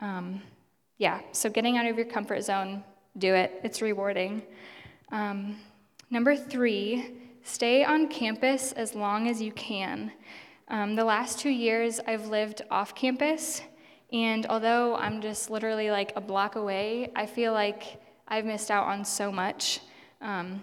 Um, 0.00 0.42
yeah, 0.98 1.20
so 1.30 1.48
getting 1.48 1.76
out 1.78 1.86
of 1.86 1.96
your 1.96 2.06
comfort 2.06 2.42
zone, 2.42 2.82
do 3.18 3.34
it. 3.34 3.60
It's 3.62 3.80
rewarding. 3.82 4.42
Um, 5.12 5.56
number 6.10 6.36
three, 6.36 7.12
Stay 7.46 7.84
on 7.84 8.08
campus 8.08 8.72
as 8.72 8.96
long 8.96 9.28
as 9.28 9.40
you 9.40 9.52
can. 9.52 10.10
Um, 10.66 10.96
the 10.96 11.04
last 11.04 11.38
two 11.38 11.48
years, 11.48 12.00
I've 12.04 12.26
lived 12.26 12.62
off 12.72 12.92
campus, 12.96 13.62
and 14.12 14.46
although 14.46 14.96
I'm 14.96 15.20
just 15.20 15.50
literally 15.50 15.90
like 15.90 16.12
a 16.16 16.20
block 16.20 16.56
away, 16.56 17.10
I 17.16 17.26
feel 17.26 17.52
like 17.52 18.00
I've 18.28 18.44
missed 18.44 18.70
out 18.70 18.86
on 18.86 19.04
so 19.04 19.32
much. 19.32 19.80
Um, 20.20 20.62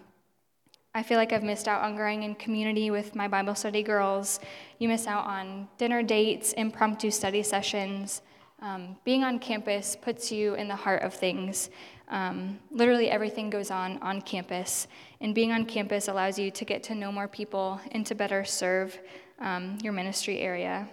I 0.96 1.02
feel 1.02 1.18
like 1.18 1.34
I've 1.34 1.44
missed 1.44 1.68
out 1.68 1.82
on 1.82 1.96
growing 1.96 2.24
in 2.24 2.36
community 2.36 2.92
with 2.92 3.16
my 3.16 3.28
Bible 3.28 3.56
study 3.56 3.82
girls. 3.82 4.40
You 4.78 4.88
miss 4.88 5.08
out 5.08 5.26
on 5.26 5.68
dinner 5.78 6.04
dates, 6.04 6.54
impromptu 6.54 7.10
study 7.10 7.42
sessions. 7.42 8.22
Um, 8.62 8.96
being 9.04 9.24
on 9.24 9.40
campus 9.40 9.98
puts 10.00 10.32
you 10.32 10.54
in 10.54 10.68
the 10.68 10.76
heart 10.76 11.02
of 11.02 11.14
things. 11.14 11.70
Um, 12.10 12.60
literally 12.70 13.10
everything 13.10 13.50
goes 13.50 13.72
on 13.72 13.98
on 14.04 14.22
campus, 14.22 14.88
and 15.20 15.34
being 15.34 15.52
on 15.52 15.66
campus 15.66 16.08
allows 16.08 16.38
you 16.38 16.52
to 16.52 16.64
get 16.64 16.84
to 16.84 16.96
know 16.96 17.12
more 17.12 17.28
people 17.28 17.82
and 17.92 18.06
to 18.06 18.14
better 18.14 18.46
serve 18.46 18.98
um, 19.40 19.80
your 19.82 19.94
ministry 19.94 20.40
area. 20.40 20.88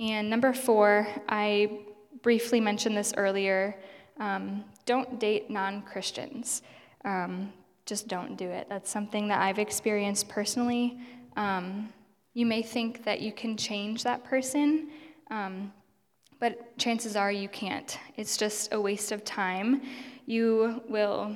And 0.00 0.30
number 0.30 0.54
four, 0.54 1.06
I 1.28 1.80
briefly 2.22 2.58
mentioned 2.58 2.96
this 2.96 3.12
earlier 3.16 3.76
um, 4.18 4.64
don't 4.86 5.18
date 5.18 5.50
non 5.50 5.82
Christians. 5.82 6.62
Um, 7.04 7.52
just 7.86 8.08
don't 8.08 8.36
do 8.36 8.48
it. 8.48 8.66
That's 8.68 8.90
something 8.90 9.28
that 9.28 9.40
I've 9.40 9.58
experienced 9.58 10.28
personally. 10.28 10.98
Um, 11.36 11.92
you 12.34 12.46
may 12.46 12.62
think 12.62 13.04
that 13.04 13.20
you 13.20 13.32
can 13.32 13.56
change 13.56 14.02
that 14.04 14.24
person, 14.24 14.90
um, 15.30 15.72
but 16.38 16.76
chances 16.78 17.16
are 17.16 17.32
you 17.32 17.48
can't. 17.48 17.98
It's 18.16 18.36
just 18.36 18.72
a 18.72 18.80
waste 18.80 19.10
of 19.12 19.24
time. 19.24 19.82
You 20.26 20.82
will 20.88 21.34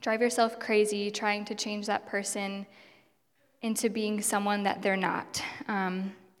drive 0.00 0.20
yourself 0.20 0.58
crazy 0.58 1.10
trying 1.10 1.44
to 1.46 1.54
change 1.54 1.86
that 1.86 2.06
person 2.06 2.66
into 3.62 3.88
being 3.88 4.20
someone 4.20 4.62
that 4.62 4.82
they're 4.82 4.96
not. 4.96 5.42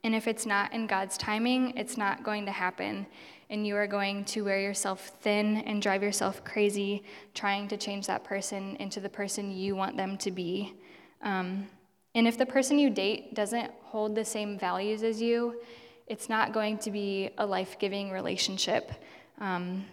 And 0.04 0.14
if 0.14 0.28
it's 0.28 0.46
not 0.46 0.72
in 0.72 0.86
God's 0.86 1.18
timing, 1.18 1.76
it's 1.76 1.96
not 1.96 2.22
going 2.22 2.46
to 2.46 2.52
happen. 2.52 3.06
And 3.50 3.66
you 3.66 3.76
are 3.76 3.86
going 3.86 4.24
to 4.26 4.42
wear 4.42 4.60
yourself 4.60 5.12
thin 5.20 5.58
and 5.58 5.82
drive 5.82 6.02
yourself 6.02 6.44
crazy 6.44 7.02
trying 7.34 7.68
to 7.68 7.76
change 7.76 8.06
that 8.06 8.24
person 8.24 8.76
into 8.76 9.00
the 9.00 9.08
person 9.08 9.50
you 9.50 9.74
want 9.74 9.96
them 9.96 10.16
to 10.18 10.30
be. 10.30 10.74
Um, 11.22 11.66
and 12.14 12.26
if 12.26 12.36
the 12.36 12.46
person 12.46 12.78
you 12.78 12.90
date 12.90 13.34
doesn't 13.34 13.70
hold 13.82 14.14
the 14.14 14.24
same 14.24 14.58
values 14.58 15.02
as 15.02 15.20
you, 15.20 15.60
it's 16.06 16.28
not 16.28 16.52
going 16.52 16.78
to 16.78 16.90
be 16.90 17.30
a 17.38 17.46
life 17.46 17.78
giving 17.78 18.10
relationship. 18.10 18.92
Um, 19.40 19.84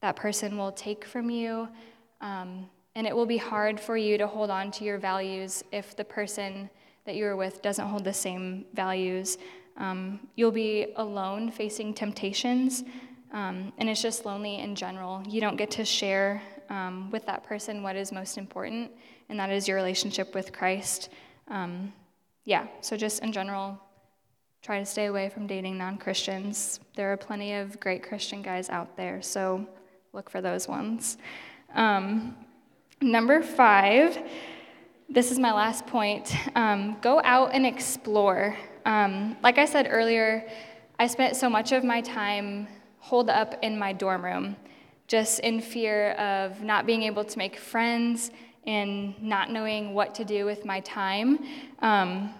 that 0.00 0.16
person 0.16 0.56
will 0.56 0.72
take 0.72 1.04
from 1.04 1.28
you, 1.28 1.68
um, 2.20 2.68
and 2.94 3.06
it 3.06 3.14
will 3.14 3.26
be 3.26 3.36
hard 3.36 3.80
for 3.80 3.96
you 3.96 4.16
to 4.18 4.26
hold 4.26 4.50
on 4.50 4.70
to 4.72 4.84
your 4.84 4.98
values 4.98 5.64
if 5.72 5.96
the 5.96 6.04
person 6.04 6.70
that 7.06 7.16
you're 7.16 7.36
with 7.36 7.62
doesn't 7.62 7.86
hold 7.86 8.04
the 8.04 8.12
same 8.12 8.66
values. 8.74 9.38
Um, 9.78 10.20
you'll 10.34 10.50
be 10.52 10.92
alone 10.96 11.50
facing 11.50 11.94
temptations, 11.94 12.84
um, 13.32 13.72
and 13.78 13.88
it's 13.88 14.02
just 14.02 14.26
lonely 14.26 14.58
in 14.58 14.74
general. 14.74 15.22
You 15.28 15.40
don't 15.40 15.56
get 15.56 15.70
to 15.72 15.84
share 15.84 16.42
um, 16.68 17.10
with 17.10 17.26
that 17.26 17.44
person 17.44 17.82
what 17.82 17.96
is 17.96 18.12
most 18.12 18.38
important, 18.38 18.90
and 19.28 19.38
that 19.38 19.50
is 19.50 19.68
your 19.68 19.76
relationship 19.76 20.34
with 20.34 20.52
Christ. 20.52 21.10
Um, 21.48 21.92
yeah, 22.44 22.66
so 22.80 22.96
just 22.96 23.22
in 23.22 23.32
general, 23.32 23.80
try 24.62 24.78
to 24.78 24.86
stay 24.86 25.06
away 25.06 25.28
from 25.28 25.46
dating 25.46 25.78
non 25.78 25.98
Christians. 25.98 26.80
There 26.94 27.12
are 27.12 27.16
plenty 27.16 27.54
of 27.54 27.78
great 27.80 28.02
Christian 28.02 28.42
guys 28.42 28.68
out 28.70 28.96
there, 28.96 29.20
so 29.22 29.66
look 30.12 30.30
for 30.30 30.40
those 30.40 30.66
ones. 30.66 31.18
Um, 31.74 32.36
number 33.00 33.42
five, 33.42 34.18
this 35.08 35.30
is 35.30 35.38
my 35.38 35.52
last 35.52 35.86
point. 35.86 36.34
Um, 36.56 36.96
go 37.00 37.20
out 37.22 37.50
and 37.52 37.64
explore. 37.64 38.56
Um, 38.84 39.36
like 39.42 39.58
I 39.58 39.64
said 39.64 39.88
earlier, 39.90 40.48
I 40.98 41.06
spent 41.06 41.36
so 41.36 41.48
much 41.48 41.72
of 41.72 41.84
my 41.84 42.00
time 42.00 42.66
holed 42.98 43.30
up 43.30 43.54
in 43.62 43.78
my 43.78 43.92
dorm 43.92 44.24
room, 44.24 44.56
just 45.06 45.40
in 45.40 45.60
fear 45.60 46.12
of 46.12 46.62
not 46.62 46.86
being 46.86 47.04
able 47.04 47.24
to 47.24 47.38
make 47.38 47.56
friends 47.56 48.30
and 48.66 49.20
not 49.22 49.50
knowing 49.50 49.94
what 49.94 50.14
to 50.16 50.24
do 50.24 50.44
with 50.44 50.64
my 50.64 50.80
time. 50.80 51.38
Um, 51.80 52.34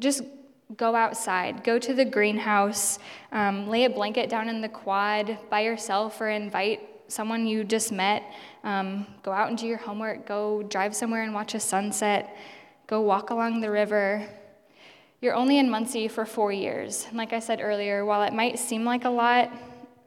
just 0.00 0.22
go 0.76 0.96
outside, 0.96 1.62
go 1.62 1.78
to 1.78 1.94
the 1.94 2.04
greenhouse, 2.04 2.98
um, 3.30 3.68
lay 3.68 3.84
a 3.84 3.90
blanket 3.90 4.28
down 4.28 4.48
in 4.48 4.60
the 4.60 4.68
quad 4.68 5.38
by 5.50 5.60
yourself 5.60 6.20
or 6.20 6.28
invite 6.28 6.80
someone 7.08 7.46
you 7.46 7.64
just 7.64 7.90
met. 7.90 8.22
Um, 8.64 9.06
go 9.22 9.32
out 9.32 9.48
and 9.48 9.58
do 9.58 9.66
your 9.66 9.78
homework, 9.78 10.26
go 10.26 10.62
drive 10.62 10.94
somewhere 10.94 11.22
and 11.22 11.34
watch 11.34 11.54
a 11.54 11.60
sunset, 11.60 12.36
go 12.86 13.00
walk 13.00 13.30
along 13.30 13.60
the 13.60 13.70
river. 13.70 14.26
You're 15.20 15.34
only 15.34 15.58
in 15.58 15.68
Muncie 15.68 16.06
for 16.06 16.24
four 16.24 16.52
years. 16.52 17.06
And 17.08 17.16
like 17.16 17.32
I 17.32 17.40
said 17.40 17.60
earlier, 17.60 18.04
while 18.04 18.22
it 18.22 18.32
might 18.32 18.58
seem 18.58 18.84
like 18.84 19.04
a 19.04 19.10
lot, 19.10 19.50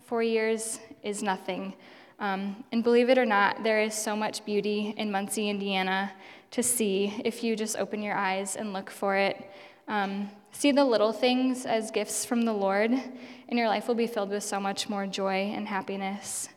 four 0.05 0.23
years 0.23 0.79
is 1.03 1.21
nothing. 1.21 1.73
Um, 2.19 2.63
and 2.71 2.83
believe 2.83 3.09
it 3.09 3.17
or 3.17 3.25
not, 3.25 3.63
there 3.63 3.81
is 3.81 3.93
so 3.93 4.15
much 4.15 4.45
beauty 4.45 4.93
in 4.95 5.11
Muncie, 5.11 5.49
Indiana 5.49 6.11
to 6.51 6.61
see 6.61 7.19
if 7.25 7.43
you 7.43 7.55
just 7.55 7.77
open 7.77 8.03
your 8.03 8.15
eyes 8.15 8.55
and 8.55 8.73
look 8.73 8.89
for 8.89 9.15
it. 9.15 9.49
Um, 9.87 10.29
see 10.51 10.71
the 10.71 10.85
little 10.85 11.11
things 11.11 11.65
as 11.65 11.91
gifts 11.91 12.23
from 12.25 12.43
the 12.43 12.53
Lord, 12.53 12.91
and 12.91 13.59
your 13.59 13.67
life 13.67 13.87
will 13.87 13.95
be 13.95 14.07
filled 14.07 14.29
with 14.29 14.43
so 14.43 14.59
much 14.59 14.87
more 14.87 15.07
joy 15.07 15.51
and 15.55 15.67
happiness. 15.67 16.49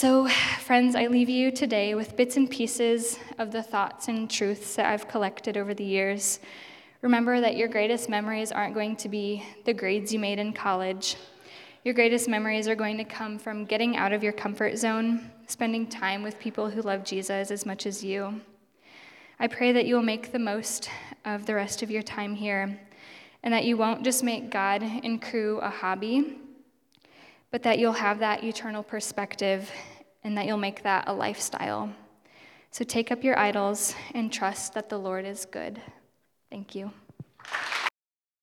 So, 0.00 0.28
friends, 0.60 0.94
I 0.94 1.08
leave 1.08 1.28
you 1.28 1.50
today 1.50 1.96
with 1.96 2.16
bits 2.16 2.36
and 2.36 2.48
pieces 2.48 3.18
of 3.36 3.50
the 3.50 3.64
thoughts 3.64 4.06
and 4.06 4.30
truths 4.30 4.76
that 4.76 4.86
I've 4.86 5.08
collected 5.08 5.56
over 5.56 5.74
the 5.74 5.82
years. 5.82 6.38
Remember 7.02 7.40
that 7.40 7.56
your 7.56 7.66
greatest 7.66 8.08
memories 8.08 8.52
aren't 8.52 8.74
going 8.74 8.94
to 8.94 9.08
be 9.08 9.42
the 9.64 9.74
grades 9.74 10.12
you 10.12 10.20
made 10.20 10.38
in 10.38 10.52
college. 10.52 11.16
Your 11.82 11.94
greatest 11.94 12.28
memories 12.28 12.68
are 12.68 12.76
going 12.76 12.96
to 12.98 13.02
come 13.02 13.40
from 13.40 13.64
getting 13.64 13.96
out 13.96 14.12
of 14.12 14.22
your 14.22 14.32
comfort 14.32 14.78
zone, 14.78 15.32
spending 15.48 15.84
time 15.84 16.22
with 16.22 16.38
people 16.38 16.70
who 16.70 16.80
love 16.82 17.02
Jesus 17.02 17.50
as 17.50 17.66
much 17.66 17.84
as 17.84 18.04
you. 18.04 18.40
I 19.40 19.48
pray 19.48 19.72
that 19.72 19.86
you 19.86 19.96
will 19.96 20.02
make 20.04 20.30
the 20.30 20.38
most 20.38 20.90
of 21.24 21.44
the 21.44 21.56
rest 21.56 21.82
of 21.82 21.90
your 21.90 22.02
time 22.02 22.36
here, 22.36 22.78
and 23.42 23.52
that 23.52 23.64
you 23.64 23.76
won't 23.76 24.04
just 24.04 24.22
make 24.22 24.48
God 24.48 24.80
and 24.80 25.20
Cru 25.20 25.58
a 25.58 25.68
hobby, 25.70 26.38
but 27.50 27.62
that 27.62 27.78
you'll 27.78 27.92
have 27.92 28.18
that 28.18 28.44
eternal 28.44 28.82
perspective 28.82 29.70
and 30.24 30.36
that 30.36 30.46
you'll 30.46 30.56
make 30.56 30.82
that 30.82 31.04
a 31.06 31.12
lifestyle. 31.12 31.92
So 32.70 32.84
take 32.84 33.10
up 33.10 33.24
your 33.24 33.38
idols 33.38 33.94
and 34.14 34.32
trust 34.32 34.74
that 34.74 34.88
the 34.88 34.98
Lord 34.98 35.24
is 35.24 35.46
good. 35.46 35.80
Thank 36.50 36.74
you. 36.74 36.92